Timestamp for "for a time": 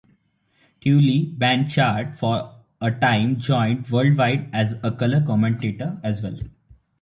2.17-3.37